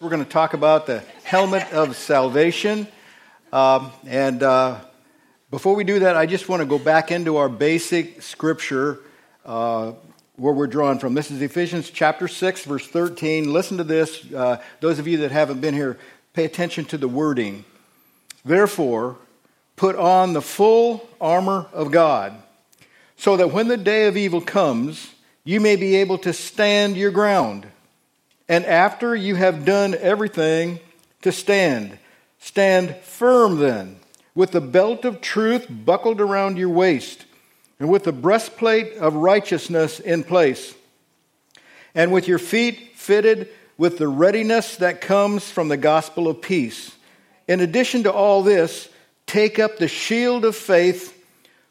[0.00, 2.88] We're going to talk about the helmet of salvation.
[3.52, 4.80] Um, and uh,
[5.50, 9.00] before we do that, I just want to go back into our basic scripture
[9.44, 9.92] uh,
[10.36, 11.12] where we're drawn from.
[11.12, 13.52] This is Ephesians chapter 6, verse 13.
[13.52, 14.24] Listen to this.
[14.32, 15.98] Uh, those of you that haven't been here,
[16.32, 17.66] pay attention to the wording.
[18.42, 19.18] Therefore,
[19.76, 22.42] put on the full armor of God,
[23.18, 25.12] so that when the day of evil comes,
[25.44, 27.66] you may be able to stand your ground.
[28.50, 30.80] And after you have done everything
[31.22, 31.96] to stand,
[32.40, 34.00] stand firm then,
[34.34, 37.26] with the belt of truth buckled around your waist,
[37.78, 40.74] and with the breastplate of righteousness in place,
[41.94, 46.90] and with your feet fitted with the readiness that comes from the gospel of peace.
[47.46, 48.88] In addition to all this,
[49.26, 51.16] take up the shield of faith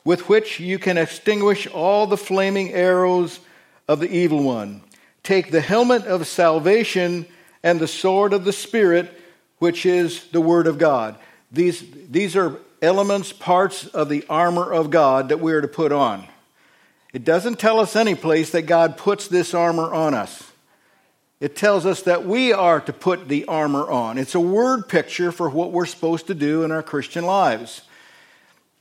[0.05, 3.41] with which you can extinguish all the flaming arrows
[3.89, 4.81] of the evil one
[5.29, 7.27] Take the helmet of salvation
[7.61, 9.13] and the sword of the Spirit,
[9.59, 11.19] which is the Word of God.
[11.51, 15.91] These, these are elements, parts of the armor of God that we are to put
[15.91, 16.25] on.
[17.13, 20.51] It doesn't tell us any place that God puts this armor on us.
[21.39, 24.17] It tells us that we are to put the armor on.
[24.17, 27.83] It's a word picture for what we're supposed to do in our Christian lives.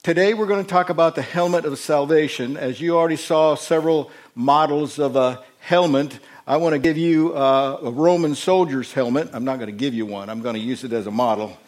[0.02, 2.56] Today we're going to talk about the helmet of salvation.
[2.56, 6.19] As you already saw several models of a helmet.
[6.48, 9.28] I want to give you uh, a Roman soldier's helmet.
[9.34, 11.58] I'm not going to give you one, I'm going to use it as a model.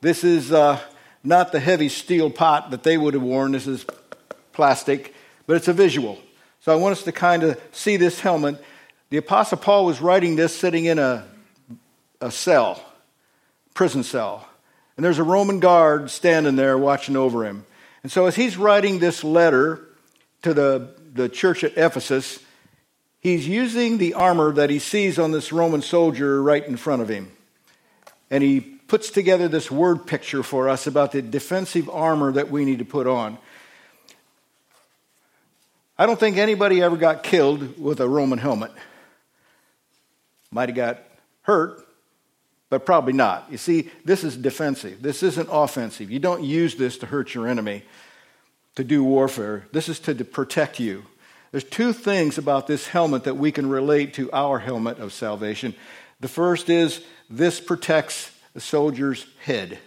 [0.00, 0.80] This is uh,
[1.22, 3.86] not the heavy steel pot that they would have worn, this is
[4.52, 5.14] plastic,
[5.46, 6.18] but it's a visual.
[6.62, 8.60] So I want us to kind of see this helmet.
[9.10, 11.24] The Apostle Paul was writing this sitting in a,
[12.20, 12.84] a cell,
[13.72, 14.48] prison cell.
[14.96, 17.64] And there's a Roman guard standing there watching over him.
[18.02, 19.86] And so as he's writing this letter
[20.42, 22.40] to the, the church at Ephesus,
[23.26, 27.08] he's using the armor that he sees on this Roman soldier right in front of
[27.08, 27.32] him.
[28.30, 32.64] And he puts together this word picture for us about the defensive armor that we
[32.64, 33.36] need to put on.
[35.98, 38.70] I don't think anybody ever got killed with a Roman helmet.
[40.52, 41.02] Might have got
[41.42, 41.84] hurt,
[42.70, 43.48] but probably not.
[43.50, 45.02] You see, this is defensive.
[45.02, 46.12] This isn't offensive.
[46.12, 47.82] You don't use this to hurt your enemy,
[48.76, 49.66] to do warfare.
[49.72, 51.06] This is to protect you.
[51.52, 55.74] There's two things about this helmet that we can relate to our helmet of salvation.
[56.20, 59.78] The first is this protects the soldier's head,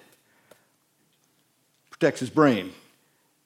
[1.89, 2.71] protects his brain.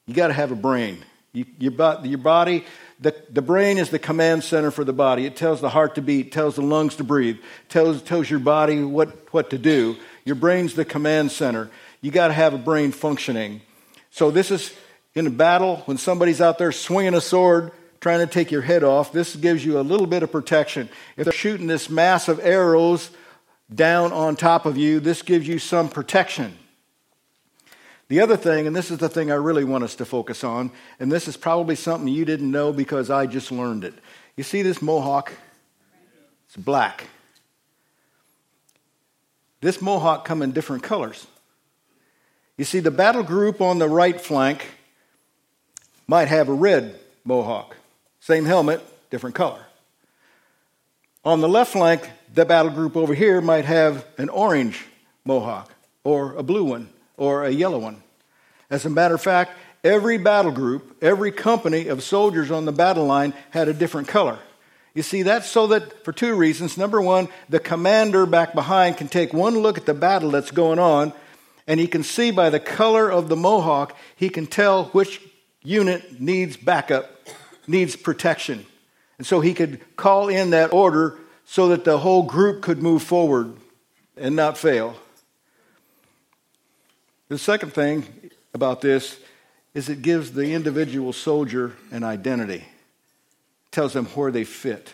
[0.05, 1.03] You got to have a brain.
[1.31, 1.73] You, your,
[2.03, 2.65] your body,
[2.99, 5.25] the, the brain is the command center for the body.
[5.25, 7.37] It tells the heart to beat, tells the lungs to breathe,
[7.69, 9.95] tells, tells your body what, what to do.
[10.25, 11.71] Your brain's the command center.
[12.01, 13.61] You got to have a brain functioning.
[14.11, 14.73] So, this is
[15.15, 17.71] in a battle when somebody's out there swinging a sword
[18.03, 20.89] trying to take your head off, this gives you a little bit of protection.
[21.15, 23.09] If they're shooting this mass of arrows
[23.73, 26.57] down on top of you, this gives you some protection.
[28.09, 30.71] The other thing, and this is the thing I really want us to focus on,
[30.99, 33.93] and this is probably something you didn't know because I just learned it.
[34.35, 35.31] You see this mohawk?
[36.47, 37.07] It's black.
[39.61, 41.25] This mohawk come in different colors.
[42.57, 44.71] You see, the battle group on the right flank
[46.05, 47.77] might have a red mohawk.
[48.23, 49.59] Same helmet, different color.
[51.25, 54.85] On the left flank, the battle group over here might have an orange
[55.25, 55.69] mohawk,
[56.05, 58.01] or a blue one, or a yellow one.
[58.69, 59.51] As a matter of fact,
[59.83, 64.39] every battle group, every company of soldiers on the battle line had a different color.
[64.93, 66.77] You see, that's so that for two reasons.
[66.77, 70.79] Number one, the commander back behind can take one look at the battle that's going
[70.79, 71.11] on,
[71.67, 75.19] and he can see by the color of the mohawk, he can tell which
[75.61, 77.12] unit needs backup
[77.67, 78.65] needs protection.
[79.17, 83.03] And so he could call in that order so that the whole group could move
[83.03, 83.55] forward
[84.17, 84.95] and not fail.
[87.29, 88.05] The second thing
[88.53, 89.19] about this
[89.73, 92.65] is it gives the individual soldier an identity.
[92.65, 94.93] It tells them where they fit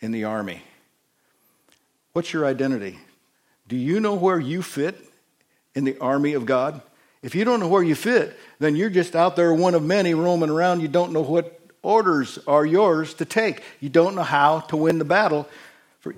[0.00, 0.62] in the army.
[2.12, 2.98] What's your identity?
[3.68, 4.96] Do you know where you fit
[5.74, 6.80] in the army of God?
[7.22, 10.14] If you don't know where you fit, then you're just out there, one of many
[10.14, 10.80] roaming around.
[10.80, 11.55] You don't know what
[11.86, 13.62] orders are yours to take.
[13.80, 15.48] You don't know how to win the battle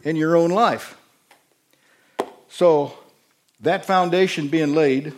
[0.03, 0.97] in your own life.
[2.49, 2.94] So,
[3.61, 5.12] that foundation being laid,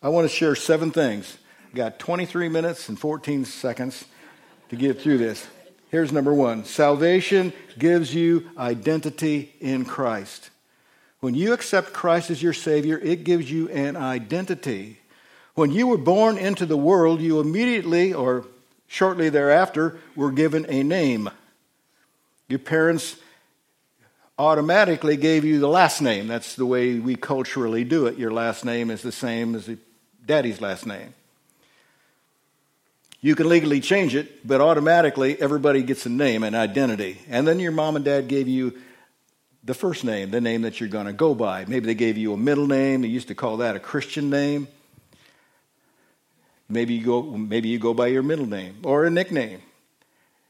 [0.00, 1.38] I want to share seven things.
[1.72, 4.04] I got 23 minutes and 14 seconds
[4.68, 5.46] to get through this.
[5.90, 10.50] Here's number one salvation gives you identity in Christ.
[11.18, 14.99] When you accept Christ as your Savior, it gives you an identity.
[15.60, 18.46] When you were born into the world, you immediately or
[18.86, 21.28] shortly thereafter were given a name.
[22.48, 23.16] Your parents
[24.38, 26.28] automatically gave you the last name.
[26.28, 28.16] That's the way we culturally do it.
[28.16, 29.68] Your last name is the same as
[30.24, 31.12] daddy's last name.
[33.20, 37.20] You can legally change it, but automatically everybody gets a name, and identity.
[37.28, 38.78] And then your mom and dad gave you
[39.62, 41.66] the first name, the name that you're going to go by.
[41.66, 43.02] Maybe they gave you a middle name.
[43.02, 44.66] They used to call that a Christian name.
[46.70, 49.60] Maybe you go, maybe you go by your middle name or a nickname.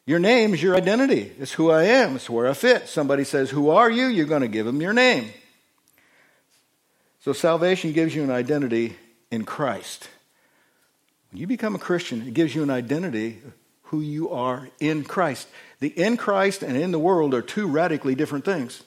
[0.06, 1.32] Your name is your identity.
[1.38, 2.17] It's who I am.
[2.17, 2.88] It's where I fit.
[2.88, 4.06] Somebody says, Who are you?
[4.06, 5.31] You're going to give them your name.
[7.20, 8.96] So salvation gives you an identity
[9.31, 10.08] in Christ.
[11.31, 13.40] When you become a Christian, it gives you an identity
[13.84, 15.49] who you are in Christ.
[15.81, 18.82] The in Christ and in the world are two radically different things.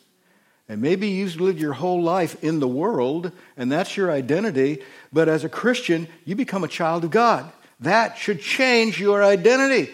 [0.74, 4.82] And maybe you've lived your whole life in the world, and that's your identity,
[5.12, 7.52] but as a Christian, you become a child of God.
[7.82, 9.92] That should change your identity.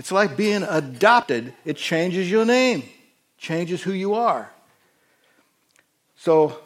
[0.00, 2.82] It's like being adopted, it changes your name,
[3.38, 4.50] changes who you are.
[6.16, 6.58] So,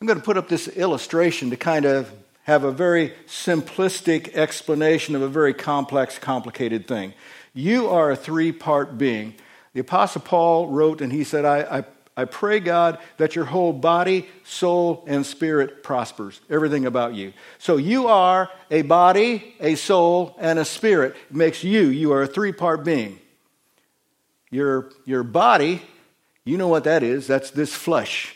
[0.00, 2.10] I'm going to put up this illustration to kind of
[2.44, 7.12] have a very simplistic explanation of a very complex, complicated thing.
[7.52, 9.34] You are a three part being.
[9.74, 11.84] The Apostle Paul wrote, and he said, I, I,
[12.18, 16.40] I, pray, God, that your whole body, soul, and spirit prospers.
[16.50, 17.32] Everything about you.
[17.58, 21.14] So you are a body, a soul, and a spirit.
[21.30, 21.82] It makes you.
[21.82, 23.20] You are a three part being.
[24.50, 25.80] Your, your body,
[26.44, 27.26] you know what that is.
[27.26, 28.34] That's this flesh.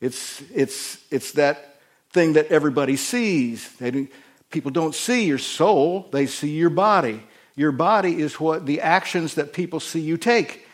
[0.00, 3.68] It's, it's, it's that thing that everybody sees.
[3.78, 4.08] They,
[4.50, 7.22] people don't see your soul, they see your body.
[7.56, 10.66] Your body is what the actions that people see you take.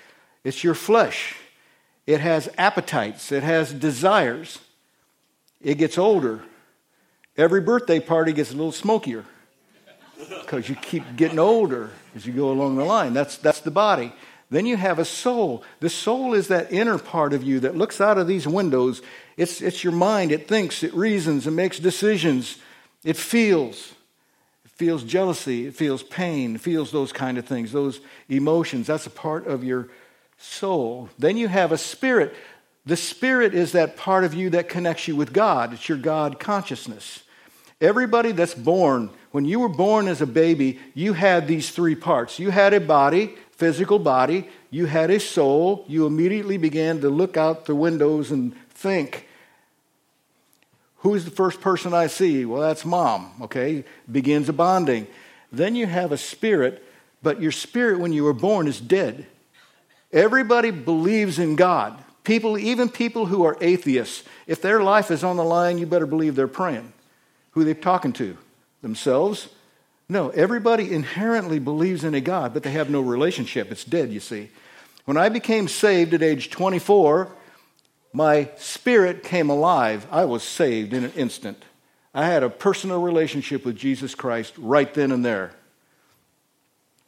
[0.44, 1.36] It's your flesh.
[2.06, 4.58] It has appetites, it has desires.
[5.60, 6.42] It gets older.
[7.36, 9.24] Every birthday party gets a little smokier
[10.40, 13.12] because you keep getting older as you go along the line.
[13.12, 14.12] That's, that's the body.
[14.50, 15.62] Then you have a soul.
[15.78, 19.00] The soul is that inner part of you that looks out of these windows.
[19.36, 20.32] It's, it's your mind.
[20.32, 22.58] It thinks, it reasons, it makes decisions,
[23.04, 23.94] it feels
[24.64, 28.86] It feels jealousy, it feels pain, feels those kind of things, those emotions.
[28.86, 29.88] That's a part of your
[30.40, 31.08] soul.
[31.18, 32.34] Then you have a spirit.
[32.86, 36.40] The spirit is that part of you that connects you with God, it's your God
[36.40, 37.22] consciousness.
[37.80, 42.38] Everybody that's born, when you were born as a baby, you had these three parts.
[42.38, 47.36] You had a body, physical body, you had a soul, you immediately began to look
[47.36, 49.26] out the windows and think.
[50.96, 52.44] Who's the first person I see?
[52.44, 53.84] Well, that's mom, okay?
[54.10, 55.06] Begins a bonding.
[55.50, 56.84] Then you have a spirit,
[57.22, 59.26] but your spirit when you were born is dead.
[60.12, 62.02] Everybody believes in God.
[62.24, 66.06] People, even people who are atheists, if their life is on the line, you better
[66.06, 66.92] believe they're praying.
[67.52, 68.36] Who they're they talking to?
[68.82, 69.48] Themselves?
[70.08, 73.70] No, everybody inherently believes in a God, but they have no relationship.
[73.70, 74.50] It's dead, you see.
[75.04, 77.30] When I became saved at age 24,
[78.12, 80.06] my spirit came alive.
[80.10, 81.64] I was saved in an instant.
[82.12, 85.52] I had a personal relationship with Jesus Christ right then and there.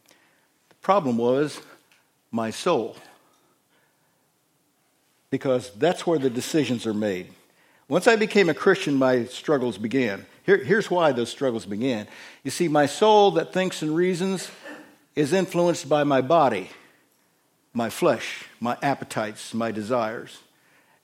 [0.08, 1.60] The problem was
[2.32, 2.96] my soul,
[5.30, 7.28] because that's where the decisions are made.
[7.88, 10.26] Once I became a Christian, my struggles began.
[10.44, 12.08] Here, here's why those struggles began.
[12.42, 14.50] You see, my soul that thinks and reasons
[15.14, 16.70] is influenced by my body,
[17.72, 20.38] my flesh, my appetites, my desires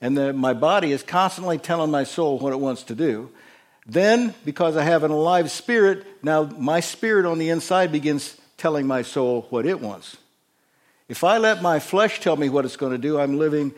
[0.01, 3.29] and the, my body is constantly telling my soul what it wants to do.
[3.85, 8.87] Then, because I have an alive spirit, now my spirit on the inside begins telling
[8.87, 10.17] my soul what it wants.
[11.09, 13.73] If I let my flesh tell me what it's going to do, I'm living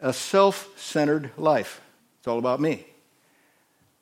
[0.00, 1.80] a self centered life.
[2.18, 2.86] It's all about me.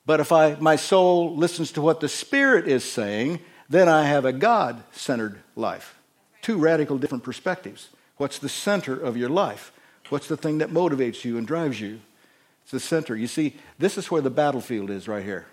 [0.05, 4.25] But if I, my soul listens to what the Spirit is saying, then I have
[4.25, 5.97] a God centered life.
[6.43, 7.89] Two radical different perspectives.
[8.17, 9.73] What's the center of your life?
[10.09, 12.01] What's the thing that motivates you and drives you?
[12.65, 13.17] It's the center.
[13.17, 15.47] You see, this is where the battlefield is right here.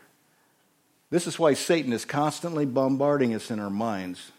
[1.11, 4.31] This is why Satan is constantly bombarding us in our minds.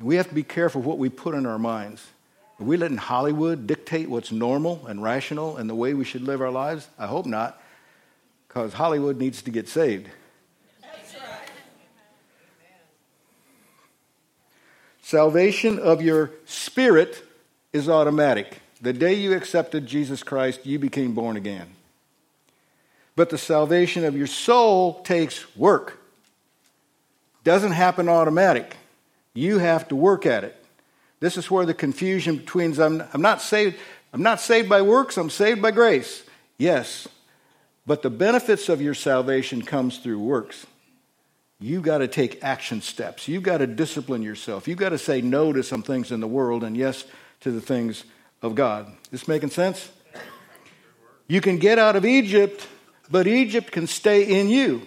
[0.00, 2.06] We have to be careful what we put in our minds.
[2.60, 6.40] Are we letting Hollywood dictate what's normal and rational and the way we should live
[6.40, 6.88] our lives?
[6.98, 7.60] I hope not,
[8.46, 10.08] because Hollywood needs to get saved.
[15.02, 17.24] Salvation of your spirit
[17.72, 18.60] is automatic.
[18.82, 21.68] The day you accepted Jesus Christ, you became born again.
[23.16, 25.98] But the salvation of your soul takes work.
[27.42, 28.76] Doesn't happen automatic.
[29.38, 30.56] You have to work at it.
[31.20, 33.76] This is where the confusion between I'm, I'm not saved
[34.12, 36.22] I'm not saved by works, I'm saved by grace.
[36.56, 37.08] Yes.
[37.86, 40.66] But the benefits of your salvation comes through works.
[41.60, 43.28] You've got to take action steps.
[43.28, 44.68] You've got to discipline yourself.
[44.68, 47.04] You've got to say no to some things in the world and yes
[47.40, 48.04] to the things
[48.42, 48.90] of God.
[49.10, 49.90] This making sense?
[51.26, 52.66] You can get out of Egypt,
[53.10, 54.86] but Egypt can stay in you.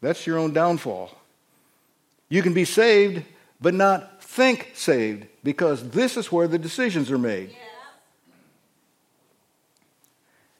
[0.00, 1.16] That's your own downfall.
[2.32, 3.26] You can be saved,
[3.60, 7.54] but not think saved, because this is where the decisions are made.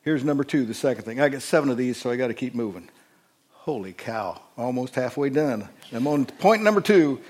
[0.02, 1.18] Here's number two, the second thing.
[1.18, 2.90] I got seven of these, so I got to keep moving.
[3.52, 5.66] Holy cow, almost halfway done.
[5.92, 7.22] I'm on point number two.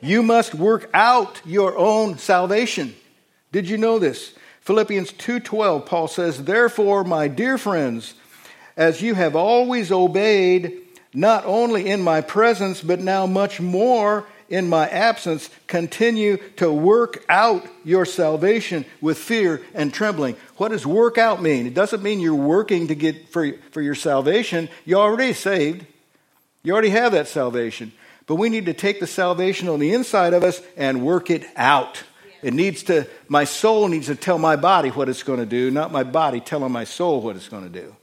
[0.00, 2.94] You must work out your own salvation.
[3.52, 4.32] Did you know this?
[4.62, 8.14] Philippians 2:12 Paul says, "Therefore, my dear friends,
[8.74, 10.81] as you have always obeyed,
[11.14, 17.24] not only in my presence but now much more in my absence, continue to work
[17.28, 20.36] out your salvation with fear and trembling.
[20.58, 21.66] What does work out mean?
[21.66, 24.68] It doesn't mean you're working to get for, for your salvation.
[24.84, 25.86] You're already saved.
[26.62, 27.92] You already have that salvation.
[28.26, 31.46] But we need to take the salvation on the inside of us and work it
[31.56, 32.02] out.
[32.42, 35.70] It needs to, my soul needs to tell my body what it's going to do,
[35.70, 37.96] not my body telling my soul what it's going to do.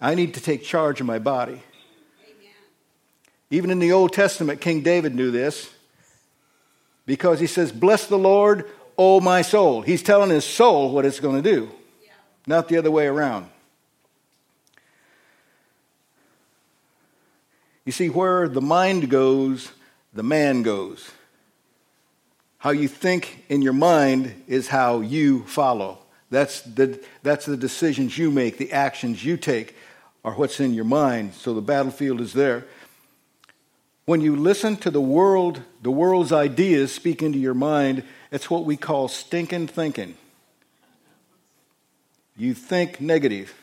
[0.00, 1.62] I need to take charge of my body.
[3.52, 5.68] Even in the Old Testament, King David knew this
[7.04, 8.66] because he says, Bless the Lord,
[8.96, 9.82] O my soul.
[9.82, 11.70] He's telling his soul what it's going to do,
[12.02, 12.12] yeah.
[12.46, 13.50] not the other way around.
[17.84, 19.70] You see, where the mind goes,
[20.14, 21.10] the man goes.
[22.56, 25.98] How you think in your mind is how you follow.
[26.30, 29.76] That's the, that's the decisions you make, the actions you take
[30.24, 31.34] are what's in your mind.
[31.34, 32.64] So the battlefield is there.
[34.04, 38.64] When you listen to the world, the world's ideas speak into your mind, it's what
[38.64, 40.16] we call stinking thinking.
[42.36, 43.54] You think negative.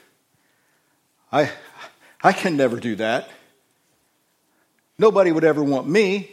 [1.32, 1.52] I,
[2.24, 3.30] I can never do that.
[4.98, 6.32] Nobody would ever want me.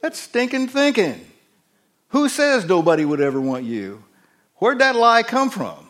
[0.00, 1.24] That's stinking thinking.
[2.08, 4.04] Who says nobody would ever want you?
[4.56, 5.85] Where'd that lie come from?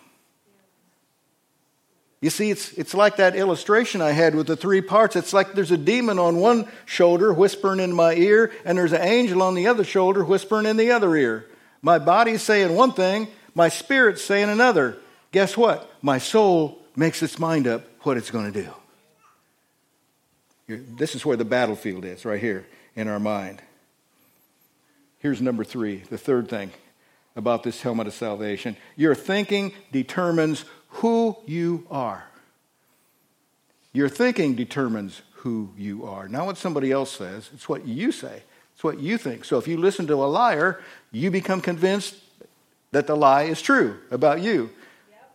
[2.26, 5.14] You see, it's, it's like that illustration I had with the three parts.
[5.14, 9.02] It's like there's a demon on one shoulder whispering in my ear, and there's an
[9.02, 11.46] angel on the other shoulder whispering in the other ear.
[11.82, 14.96] My body's saying one thing, my spirit's saying another.
[15.30, 15.88] Guess what?
[16.02, 18.64] My soul makes its mind up what it's going to
[20.66, 20.76] do.
[20.96, 22.66] This is where the battlefield is, right here
[22.96, 23.62] in our mind.
[25.20, 26.72] Here's number three, the third thing
[27.36, 28.76] about this helmet of salvation.
[28.96, 30.64] Your thinking determines
[30.96, 32.24] who you are.
[33.92, 36.28] Your thinking determines who you are.
[36.28, 38.42] Not what somebody else says, it's what you say,
[38.74, 39.44] it's what you think.
[39.44, 42.16] So if you listen to a liar, you become convinced
[42.92, 44.70] that the lie is true about you.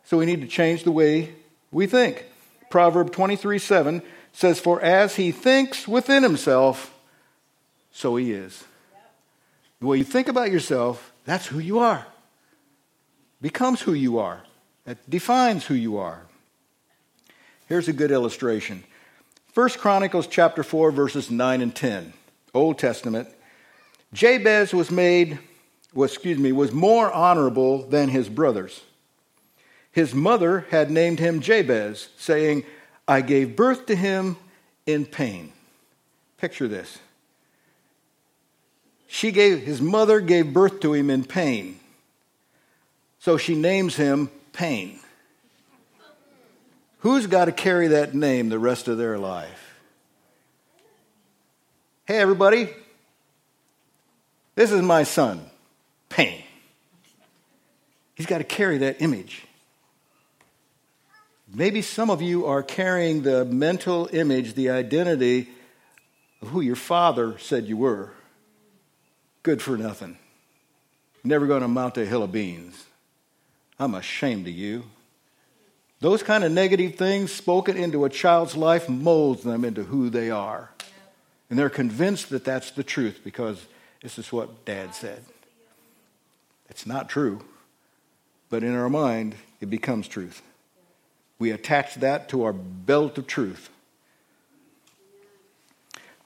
[0.04, 1.34] So we need to change the way
[1.72, 2.26] we think.
[2.70, 4.02] Proverb 23 7
[4.34, 6.94] says, For as he thinks within himself,
[7.92, 8.64] so he is.
[9.80, 12.06] The way you think about yourself, that's who you are.
[13.42, 14.42] Becomes who you are.
[14.86, 16.24] That defines who you are.
[17.68, 18.84] Here's a good illustration.
[19.54, 22.14] 1 Chronicles chapter 4 verses 9 and 10.
[22.54, 23.30] Old Testament.
[24.14, 25.40] Jabez was made
[25.94, 28.82] was excuse me was more honorable than his brothers.
[29.92, 32.64] His mother had named him Jabez, saying,
[33.08, 34.38] I gave birth to him
[34.86, 35.52] in pain.
[36.38, 37.00] Picture this.
[39.08, 41.80] She gave his mother gave birth to him in pain.
[43.20, 45.00] So she names him pain.
[47.00, 49.80] Who's got to carry that name the rest of their life?
[52.06, 52.70] Hey, everybody,
[54.56, 55.50] this is my son,
[56.10, 56.44] Pain.
[58.16, 59.46] He's got to carry that image.
[61.54, 65.50] Maybe some of you are carrying the mental image, the identity
[66.42, 68.12] of who your father said you were.
[69.44, 70.18] Good for nothing.
[71.24, 72.86] Never going to mount a hill of beans.
[73.82, 74.84] I'm ashamed of you.
[76.02, 80.30] Those kind of negative things spoken into a child's life molds them into who they
[80.30, 80.70] are.
[81.50, 83.66] And they're convinced that that's the truth because
[84.04, 85.24] this is what dad said.
[86.70, 87.44] It's not true,
[88.52, 90.44] but in our mind, it becomes truth.
[91.40, 93.72] We attach that to our belt of truth.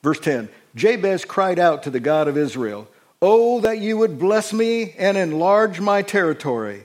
[0.04, 2.90] Verse 10 Jabez cried out to the God of Israel,
[3.22, 6.84] Oh, that you would bless me and enlarge my territory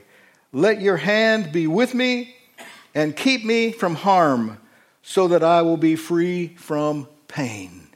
[0.53, 2.35] let your hand be with me
[2.93, 4.57] and keep me from harm
[5.01, 7.87] so that I will be free from pain.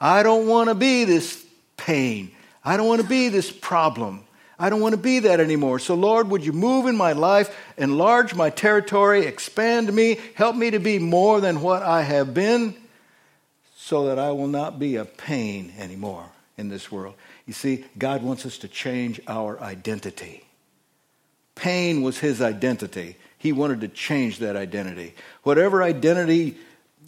[0.00, 1.44] I don't want to be this
[1.76, 2.30] pain.
[2.64, 4.24] I don't want to be this problem.
[4.58, 5.78] I don't want to be that anymore.
[5.78, 10.70] So, Lord, would you move in my life, enlarge my territory, expand me, help me
[10.70, 12.74] to be more than what I have been,
[13.76, 16.24] so that I will not be a pain anymore
[16.56, 17.14] in this world.
[17.46, 20.44] You see, God wants us to change our identity.
[21.56, 23.16] Pain was his identity.
[23.36, 25.14] He wanted to change that identity.
[25.42, 26.56] Whatever identity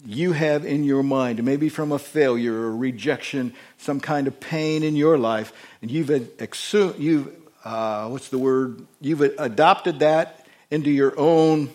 [0.05, 4.83] you have in your mind, maybe from a failure or rejection, some kind of pain
[4.83, 8.85] in your life, and you've, exu- you've uh, what's the word?
[9.01, 11.69] You've adopted that into your own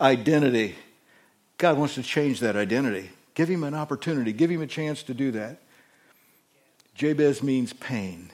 [0.00, 0.74] identity.
[1.58, 3.10] God wants to change that identity.
[3.34, 5.58] Give him an opportunity, give him a chance to do that.
[6.94, 8.30] Jabez means pain.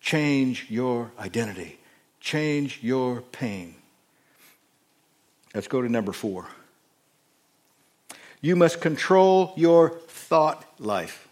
[0.00, 1.79] Change your identity,
[2.20, 3.74] change your pain.
[5.54, 6.46] Let's go to number four.
[8.40, 11.28] You must control your thought life.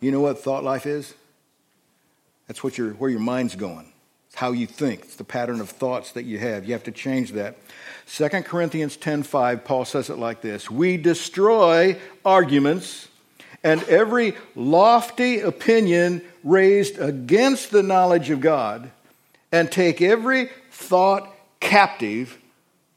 [0.00, 1.14] You know what thought life is?
[2.46, 3.92] That's what your, where your mind's going.
[4.28, 5.02] It's how you think.
[5.02, 6.64] It's the pattern of thoughts that you have.
[6.64, 7.56] You have to change that.
[8.06, 13.08] 2 Corinthians 10:5 Paul says it like this, "We destroy arguments
[13.62, 18.90] and every lofty opinion raised against the knowledge of God
[19.50, 22.38] and take every thought captive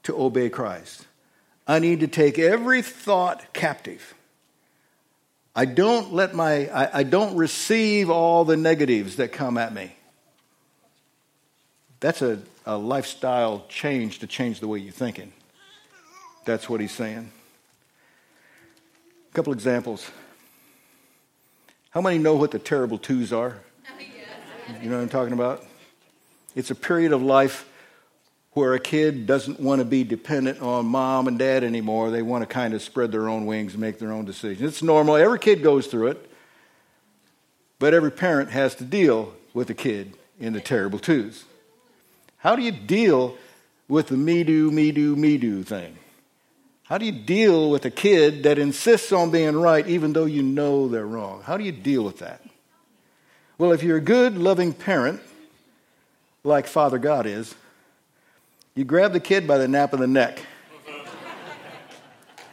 [0.03, 1.07] to obey Christ."
[1.67, 4.13] I need to take every thought captive.
[5.55, 9.93] I don't let my, I, I, don't receive all the negatives that come at me.
[11.99, 15.33] That's a, a lifestyle change to change the way you're thinking.
[16.45, 17.31] That's what he's saying.
[19.29, 20.09] A couple examples.
[21.91, 23.59] How many know what the terrible twos are?
[24.81, 25.65] You know what I'm talking about?
[26.55, 27.67] It's a period of life
[28.53, 32.11] where a kid doesn't want to be dependent on mom and dad anymore.
[32.11, 34.61] They want to kind of spread their own wings and make their own decisions.
[34.61, 35.15] It's normal.
[35.15, 36.27] Every kid goes through it.
[37.79, 41.45] But every parent has to deal with a kid in the terrible twos.
[42.37, 43.37] How do you deal
[43.87, 45.97] with the me do, me do, me do thing?
[46.83, 50.43] How do you deal with a kid that insists on being right even though you
[50.43, 51.41] know they're wrong?
[51.43, 52.43] How do you deal with that?
[53.57, 55.21] Well, if you're a good, loving parent,
[56.43, 57.53] like Father God is,
[58.75, 60.45] you grab the kid by the nape of the neck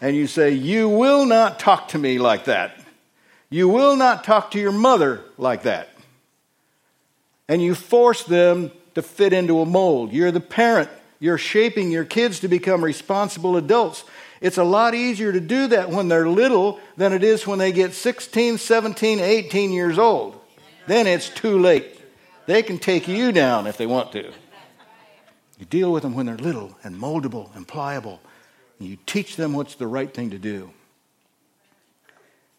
[0.01, 2.79] and you say, You will not talk to me like that.
[3.51, 5.89] You will not talk to your mother like that.
[7.49, 10.13] And you force them to fit into a mold.
[10.13, 10.91] You're the parent.
[11.19, 14.05] You're shaping your kids to become responsible adults.
[14.41, 17.73] It's a lot easier to do that when they're little than it is when they
[17.73, 20.39] get 16, 17, 18 years old.
[20.87, 21.98] Then it's too late.
[22.49, 24.33] They can take you down if they want to.
[25.59, 28.23] You deal with them when they're little and moldable and pliable.
[28.79, 30.71] And you teach them what's the right thing to do.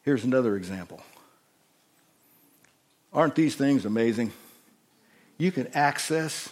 [0.03, 1.01] Here's another example.
[3.11, 4.31] Aren't these things amazing?
[5.39, 6.49] You can access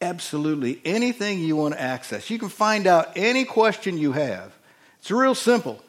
[0.00, 2.30] absolutely anything you want to access.
[2.30, 4.52] You can find out any question you have.
[4.98, 5.80] It's real simple.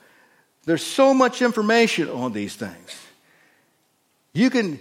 [0.66, 3.02] There's so much information on these things.
[4.32, 4.78] You can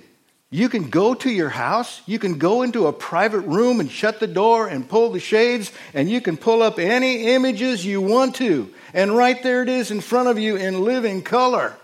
[0.51, 4.21] you can go to your house, you can go into a private room and shut
[4.21, 8.37] the door and pull the shades, and you can pull up any images you want
[8.37, 8.73] to.
[8.95, 11.77] And right there it is in front of you in living color.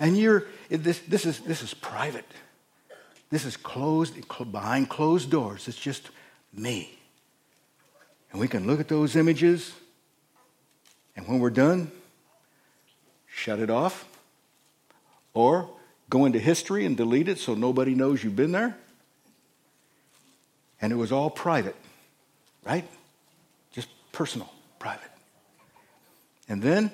[0.00, 2.24] And you're, this, this, is, this is private.
[3.28, 4.14] This is closed,
[4.50, 5.68] behind closed doors.
[5.68, 6.08] It's just
[6.54, 6.98] me.
[8.32, 9.72] And we can look at those images,
[11.16, 11.90] and when we're done,
[13.26, 14.06] shut it off.
[15.34, 15.68] Or
[16.08, 18.76] go into history and delete it so nobody knows you've been there.
[20.80, 21.76] And it was all private,
[22.64, 22.86] right?
[23.72, 25.10] Just personal, private.
[26.48, 26.90] And then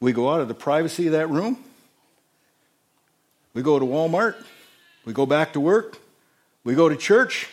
[0.00, 1.56] we go out of the privacy of that room.
[3.54, 4.34] We go to Walmart.
[5.04, 5.98] We go back to work.
[6.64, 7.48] We go to church.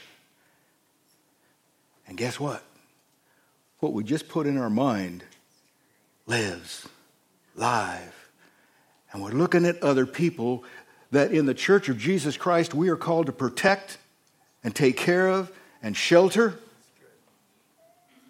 [2.07, 2.63] And guess what?
[3.79, 5.23] What we just put in our mind
[6.25, 6.87] lives
[7.55, 8.22] live
[9.13, 10.63] and we're looking at other people
[11.12, 13.99] that in the church of Jesus Christ we are called to protect
[14.63, 16.56] and take care of and shelter.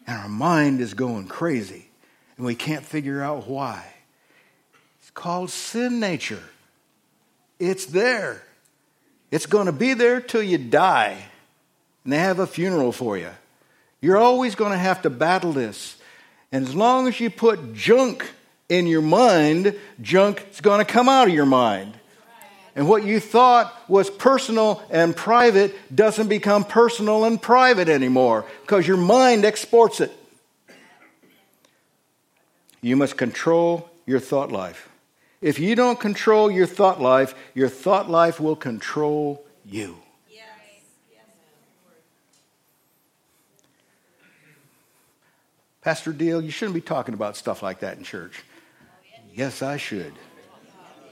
[0.06, 1.90] And our mind is going crazy
[2.38, 3.86] and we can't figure out why.
[5.00, 6.44] It's called sin nature.
[7.60, 8.44] It's there.
[9.32, 11.18] It's going to be there till you die
[12.04, 13.32] and they have a funeral for you.
[14.02, 15.96] You're always going to have to battle this.
[16.52, 18.30] And as long as you put junk
[18.70, 21.94] in your mind, junk is going to come out of your mind.
[22.76, 28.88] And what you thought was personal and private doesn't become personal and private anymore because
[28.88, 30.12] your mind exports it.
[32.82, 34.90] You must control your thought life.
[35.40, 39.98] If you don't control your thought life, your thought life will control you.
[45.82, 48.44] Pastor Deal, you shouldn't be talking about stuff like that in church.
[49.34, 50.14] Yes, I should.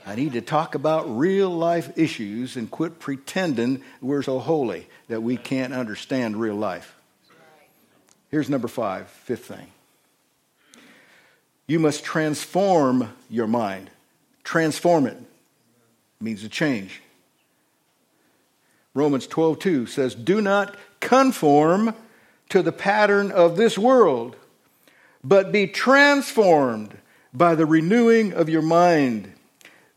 [0.06, 5.22] I need to talk about real life issues and quit pretending we're so holy that
[5.22, 6.96] we can't understand real life.
[8.30, 9.68] Here's number five, fifth thing.
[11.66, 13.90] You must transform your mind.
[14.44, 15.18] Transform it
[16.20, 17.02] means a change.
[18.94, 21.96] Romans 12:2 says, "Do not conform
[22.50, 24.36] to the pattern of this world,
[25.24, 26.98] but be transformed
[27.34, 29.32] by the renewing of your mind.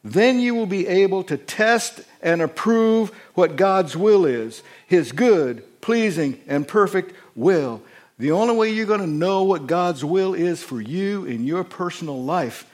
[0.03, 5.63] Then you will be able to test and approve what God's will is, his good,
[5.81, 7.83] pleasing, and perfect will."
[8.19, 11.65] The only way you're going to know what God's will is for you in your
[11.65, 12.71] personal life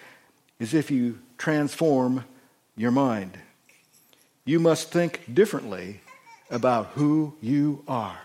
[0.59, 2.25] is if you transform
[2.77, 3.39] your mind.
[4.45, 6.03] You must think differently
[6.51, 8.19] about who you are.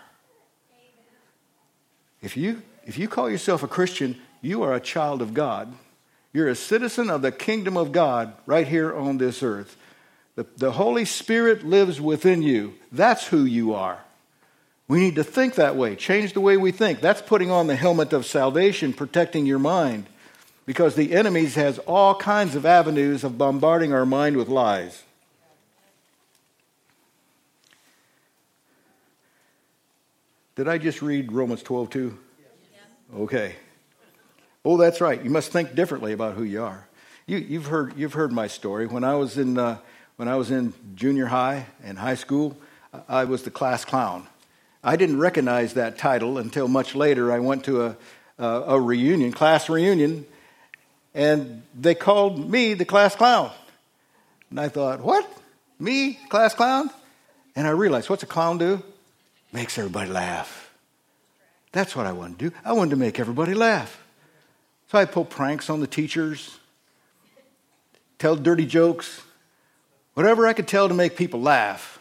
[2.21, 5.74] If you, if you call yourself a Christian, you are a child of God.
[6.36, 9.78] You're a citizen of the kingdom of God right here on this earth.
[10.36, 12.74] The, the Holy Spirit lives within you.
[12.91, 14.00] That's who you are.
[14.89, 17.00] We need to think that way, change the way we think.
[17.00, 20.08] That's putting on the helmet of salvation, protecting your mind,
[20.65, 25.04] because the enemy has all kinds of avenues of bombarding our mind with lies.
[30.58, 32.19] Did I just read Romans 12 too?
[33.15, 33.56] Okay.
[34.65, 35.23] Oh, that's right.
[35.23, 36.88] You must think differently about who you are.
[37.28, 38.88] You, have heard, you've heard my story.
[38.88, 39.78] When I was in, uh,
[40.15, 42.58] when I was in junior high and high school,
[43.08, 44.25] I was the class clown.
[44.84, 47.32] I didn't recognize that title until much later.
[47.32, 47.97] I went to a,
[48.39, 50.25] a, a reunion, class reunion,
[51.13, 53.51] and they called me the class clown.
[54.49, 55.30] And I thought, what?
[55.80, 56.89] Me, class clown?
[57.56, 58.82] And I realized, what's a clown do?
[59.54, 60.71] Makes everybody laugh.
[61.71, 62.56] That's what I wanted to do.
[62.63, 64.01] I wanted to make everybody laugh.
[64.88, 66.60] So I pull pranks on the teachers,
[68.19, 69.21] tell dirty jokes,
[70.13, 72.00] whatever I could tell to make people laugh.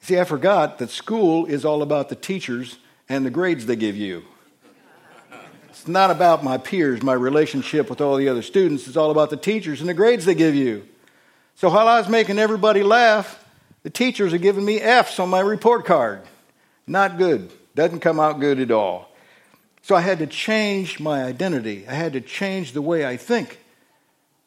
[0.00, 3.96] See, I forgot that school is all about the teachers and the grades they give
[3.96, 4.24] you.
[5.68, 8.86] It's not about my peers, my relationship with all the other students.
[8.88, 10.86] It's all about the teachers and the grades they give you.
[11.54, 13.44] So while I was making everybody laugh,
[13.82, 16.22] the teachers are giving me F's on my report card.
[16.86, 17.52] Not good.
[17.74, 19.11] Doesn't come out good at all.
[19.82, 21.86] So I had to change my identity.
[21.88, 23.58] I had to change the way I think.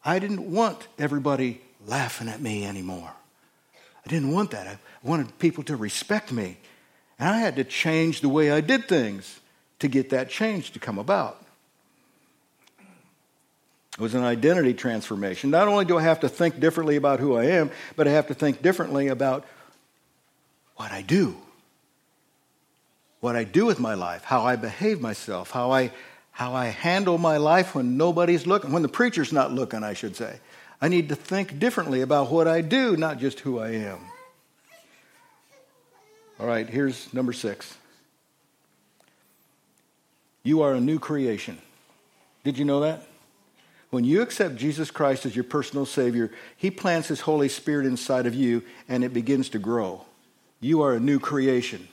[0.03, 3.11] I didn't want everybody laughing at me anymore.
[4.05, 4.67] I didn't want that.
[4.67, 6.57] I wanted people to respect me.
[7.19, 9.39] And I had to change the way I did things
[9.79, 11.41] to get that change to come about.
[13.93, 15.49] It was an identity transformation.
[15.49, 18.27] Not only do I have to think differently about who I am, but I have
[18.27, 19.45] to think differently about
[20.75, 21.37] what I do.
[23.25, 25.91] What I do with my life, how I behave myself, how I,
[26.29, 30.15] how I handle my life when nobody's looking, when the preacher's not looking, I should
[30.15, 30.39] say.
[30.79, 33.97] I need to think differently about what I do, not just who I am.
[36.39, 37.75] All right, here's number six.
[40.43, 41.57] You are a new creation.
[42.43, 43.07] Did you know that?
[43.89, 48.27] When you accept Jesus Christ as your personal Savior, He plants His Holy Spirit inside
[48.27, 50.05] of you and it begins to grow.
[50.59, 51.87] You are a new creation.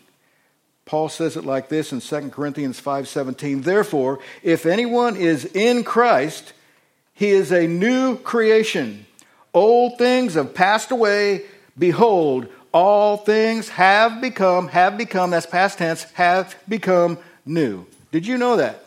[0.85, 6.53] Paul says it like this in 2 Corinthians 5:17, "Therefore, if anyone is in Christ,
[7.15, 9.07] he is a new creation.
[9.55, 11.43] Old things have passed away.
[11.79, 17.87] Behold, all things have become, have become, that's past tense, have become new.
[18.11, 18.85] Did you know that?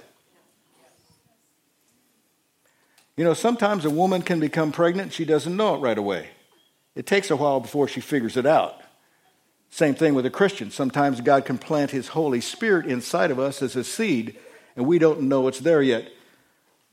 [3.15, 6.29] You know, sometimes a woman can become pregnant, she doesn't know it right away.
[6.95, 8.81] It takes a while before she figures it out.
[9.69, 10.71] Same thing with a Christian.
[10.71, 14.38] Sometimes God can plant His Holy Spirit inside of us as a seed,
[14.75, 16.12] and we don't know it's there yet.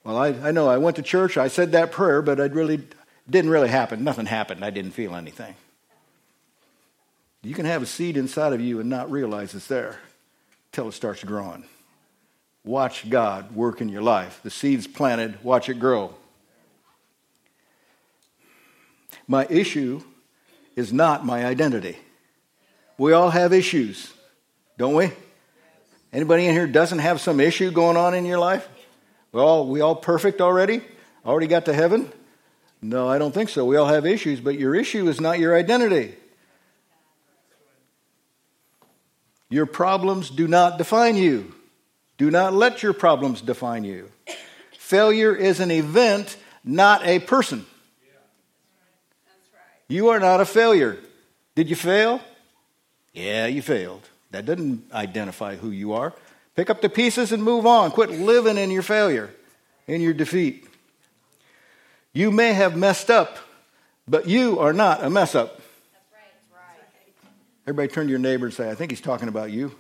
[0.05, 2.83] Well, I, I know I went to church, I said that prayer, but it really
[3.31, 4.03] didn't really happen.
[4.03, 4.65] Nothing happened.
[4.65, 5.55] I didn't feel anything.
[7.43, 9.99] You can have a seed inside of you and not realize it's there
[10.71, 11.65] until it starts growing.
[12.65, 14.41] Watch God work in your life.
[14.43, 16.15] The seed's planted, watch it grow.
[19.27, 20.03] My issue
[20.77, 21.99] is not my identity.
[23.03, 24.13] We all have issues,
[24.79, 25.11] don't we?
[26.13, 28.69] Anybody in here doesn't have some issue going on in your life?
[29.33, 30.83] We all, we all perfect already?
[31.27, 32.13] Already got to heaven?
[32.81, 33.65] No, I don't think so.
[33.65, 36.15] We all have issues, but your issue is not your identity.
[39.51, 41.53] Your problems do not define you.
[42.19, 44.13] Do not let your problems define you.
[44.79, 47.67] Failure is an event, not a person.
[49.89, 51.01] You are not a failure.
[51.57, 52.21] Did you fail?
[53.13, 54.09] Yeah, you failed.
[54.31, 56.15] That doesn't identify who you are.
[56.57, 57.91] Pick up the pieces and move on.
[57.91, 59.31] Quit living in your failure,
[59.87, 60.67] in your defeat.
[62.13, 63.39] You may have messed up,
[64.07, 65.61] but you are not a mess up.
[67.65, 69.75] Everybody turn to your neighbor and say, I think he's talking about you.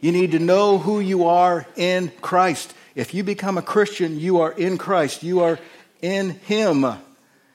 [0.00, 2.72] You need to know who you are in Christ.
[2.94, 5.22] If you become a Christian, you are in Christ.
[5.22, 5.58] You are
[6.02, 6.84] in Him.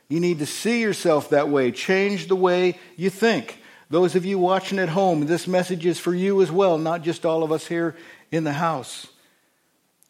[0.08, 1.71] You need to see yourself that way.
[1.71, 3.60] Change the way you think.
[3.89, 7.25] Those of you watching at home, this message is for you as well, not just
[7.25, 7.95] all of us here
[8.31, 9.08] in the house.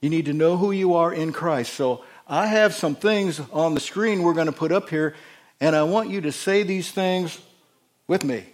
[0.02, 1.74] You need to know who you are in Christ.
[1.74, 5.15] So I have some things on the screen we're going to put up here,
[5.60, 7.39] and I want you to say these things
[8.08, 8.45] with me.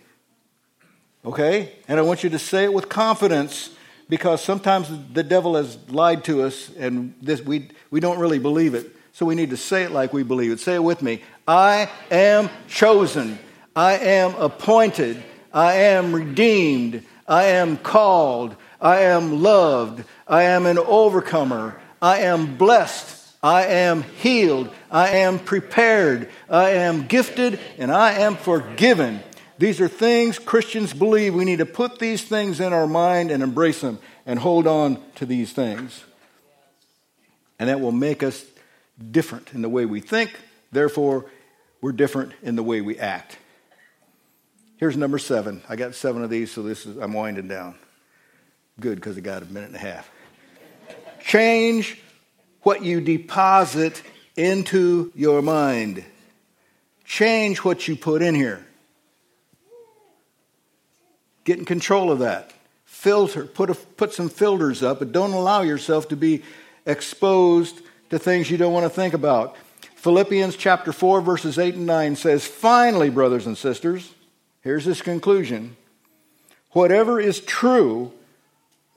[1.26, 1.74] Okay?
[1.88, 3.70] And I want you to say it with confidence
[4.10, 8.74] because sometimes the devil has lied to us and this, we, we don't really believe
[8.74, 8.96] it.
[9.14, 10.60] So we need to say it like we believe it.
[10.60, 11.22] Say it with me.
[11.48, 13.38] I am chosen.
[13.76, 15.22] I am appointed.
[15.54, 17.04] I am redeemed.
[17.28, 18.56] I am called.
[18.80, 20.04] I am loved.
[20.28, 21.80] I am an overcomer.
[22.02, 23.18] I am blessed.
[23.44, 24.70] I am healed.
[24.90, 26.30] I am prepared.
[26.50, 27.60] I am gifted.
[27.78, 29.22] And I am forgiven.
[29.58, 31.36] These are things Christians believe.
[31.36, 35.00] We need to put these things in our mind and embrace them and hold on
[35.16, 36.04] to these things.
[37.60, 38.44] And that will make us
[39.12, 40.32] different in the way we think.
[40.72, 41.26] Therefore,
[41.82, 43.38] we're different in the way we act.
[44.78, 45.62] Here's number seven.
[45.70, 47.76] I got seven of these, so this is I'm winding down.
[48.80, 50.10] Good, because I got a minute and a half.
[51.22, 52.02] Change
[52.64, 54.02] what you deposit
[54.36, 56.04] into your mind.
[57.06, 58.66] Change what you put in here.
[61.44, 62.54] Get in control of that.
[62.86, 66.44] Filter, put, a, put some filters up, but don't allow yourself to be
[66.86, 69.56] exposed to things you don't want to think about.
[69.96, 74.14] Philippians chapter 4, verses 8 and 9 says, Finally, brothers and sisters,
[74.62, 75.76] here's this conclusion
[76.72, 78.12] whatever is true,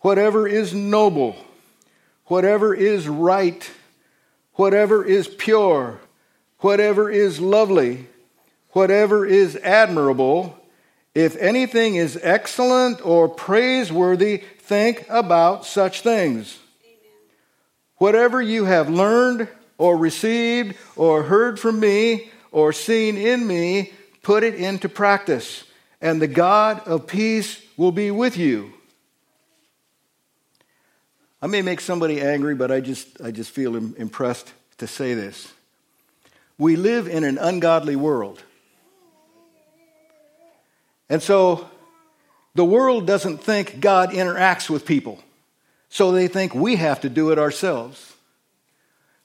[0.01, 1.37] whatever is noble,
[2.27, 3.71] whatever is right,
[4.55, 6.01] whatever is pure,
[6.59, 8.09] whatever is lovely,
[8.71, 10.59] whatever is admirable,
[11.15, 16.59] if anything is excellent or praiseworthy, think about such things.
[17.97, 24.43] Whatever you have learned or received or heard from me or seen in me, put
[24.43, 25.65] it into practice,
[26.01, 28.73] and the God of peace will be with you.
[31.43, 35.53] I may make somebody angry, but I just, I just feel impressed to say this.
[36.57, 38.43] We live in an ungodly world.
[41.11, 41.69] And so
[42.55, 45.23] the world doesn't think God interacts with people.
[45.95, 48.15] So they think we have to do it ourselves.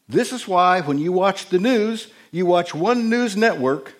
[0.07, 3.95] This is why when you watch the news, you watch one news network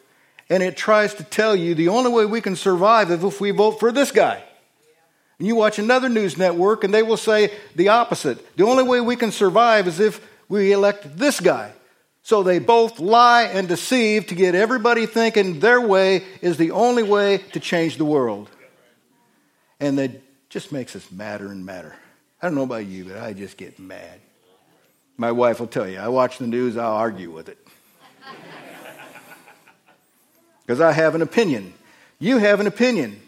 [0.52, 3.50] and it tries to tell you the only way we can survive is if we
[3.50, 4.44] vote for this guy.
[5.40, 8.56] And you watch another news network and they will say the opposite.
[8.56, 11.74] The only way we can survive is if we elect this guy.
[12.22, 17.02] So they both lie and deceive to get everybody thinking their way is the only
[17.02, 18.48] way to change the world.
[19.80, 21.96] And that just makes us madder and madder.
[22.42, 24.20] I don't know about you, but I just get mad.
[25.18, 27.58] My wife will tell you, I watch the news, I'll argue with it.
[30.66, 31.74] Because I have an opinion.
[32.20, 33.20] You have an opinion.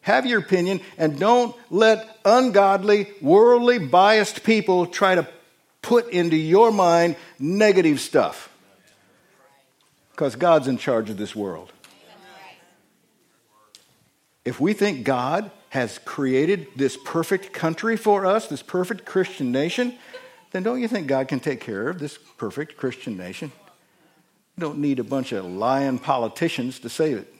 [0.00, 5.28] Have your opinion, and don't let ungodly, worldly, biased people try to
[5.80, 8.50] put into your mind negative stuff.
[10.10, 11.72] Because God's in charge of this world.
[14.44, 19.94] If we think God has created this perfect country for us, this perfect Christian nation,
[20.50, 23.52] then don't you think God can take care of this perfect Christian nation?
[24.56, 27.34] You don't need a bunch of lying politicians to save it.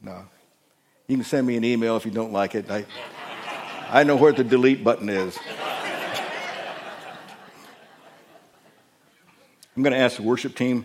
[0.00, 0.24] No.
[1.08, 2.70] You can send me an email if you don't like it.
[2.70, 2.86] I,
[3.90, 5.38] I know where the delete button is.
[9.76, 10.84] I'm going to ask the worship team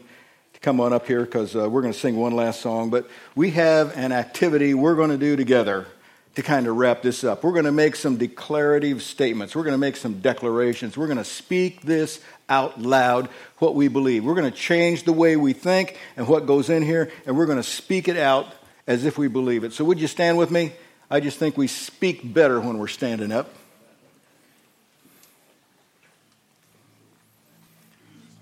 [0.61, 2.89] come on up here because uh, we're going to sing one last song.
[2.89, 5.87] But we have an activity we're going to do together
[6.35, 7.43] to kind of wrap this up.
[7.43, 9.55] We're going to make some declarative statements.
[9.55, 10.97] We're going to make some declarations.
[10.97, 14.23] We're going to speak this out loud, what we believe.
[14.23, 17.45] We're going to change the way we think and what goes in here, and we're
[17.45, 18.47] going to speak it out
[18.87, 19.73] as if we believe it.
[19.73, 20.73] So, would you stand with me?
[21.09, 23.53] I just think we speak better when we're standing up.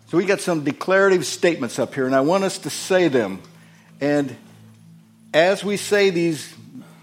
[0.07, 3.41] So we got some declarative statements up here, and I want us to say them.
[3.99, 4.35] And
[5.33, 6.53] as we say these,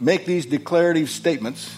[0.01, 1.77] make these declarative statements,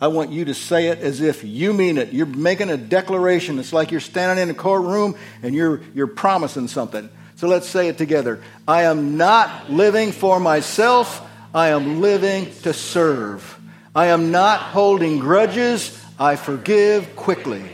[0.00, 2.12] I want you to say it as if you mean it.
[2.12, 3.58] You're making a declaration.
[3.58, 7.08] It's like you're standing in a courtroom and you're, you're promising something.
[7.34, 8.40] So let's say it together.
[8.68, 11.20] I am not living for myself.
[11.52, 13.58] I am living to serve.
[13.94, 16.00] I am not holding grudges.
[16.18, 17.64] I forgive quickly.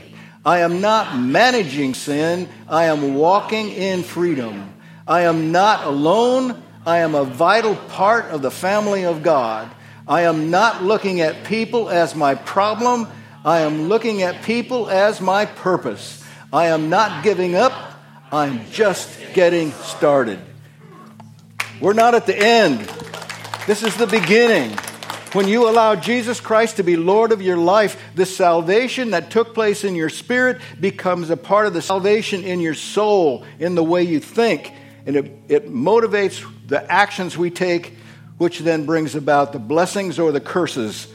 [0.44, 2.48] I am not managing sin.
[2.68, 4.72] I am walking in freedom.
[5.06, 6.62] I am not alone.
[6.86, 9.70] I am a vital part of the family of God.
[10.08, 13.06] I am not looking at people as my problem.
[13.44, 16.24] I am looking at people as my purpose.
[16.52, 17.72] I am not giving up.
[18.32, 20.40] I'm just getting started.
[21.80, 22.80] We're not at the end.
[23.66, 24.76] This is the beginning.
[25.32, 29.54] When you allow Jesus Christ to be Lord of your life, the salvation that took
[29.54, 33.84] place in your spirit becomes a part of the salvation in your soul, in the
[33.84, 34.72] way you think.
[35.06, 37.94] And it, it motivates the actions we take,
[38.38, 41.06] which then brings about the blessings or the curses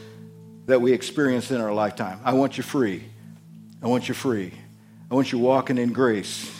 [0.64, 2.18] that we experience in our lifetime.
[2.24, 3.04] I want you free.
[3.82, 4.50] I want you free.
[5.10, 6.50] I want you walking in grace.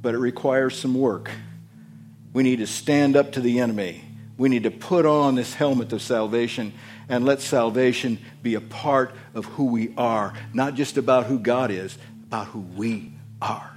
[0.00, 1.28] But it requires some work.
[2.32, 4.04] We need to stand up to the enemy.
[4.36, 6.72] We need to put on this helmet of salvation
[7.08, 11.70] and let salvation be a part of who we are, not just about who God
[11.70, 13.76] is, about who we are.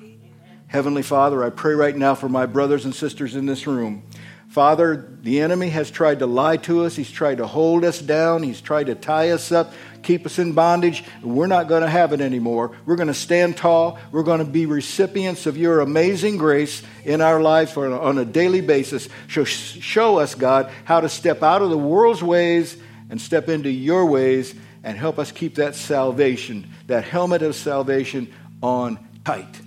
[0.68, 4.04] Heavenly Father, I pray right now for my brothers and sisters in this room.
[4.48, 6.96] Father, the enemy has tried to lie to us.
[6.96, 8.42] He's tried to hold us down.
[8.42, 9.74] He's tried to tie us up,
[10.06, 11.04] keep us in bondage.
[11.22, 12.78] We're not going to have it anymore.
[12.86, 14.00] We're going to stand tall.
[14.12, 18.62] We're going to be recipients of your amazing grace in our lives on a daily
[18.62, 19.10] basis.
[19.28, 22.78] Show, show us, God, how to step out of the world's ways
[23.10, 28.32] and step into your ways and help us keep that salvation, that helmet of salvation
[28.62, 29.60] on tight.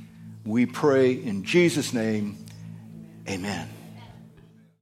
[0.46, 2.38] We pray in Jesus' name.
[3.28, 3.77] Amen.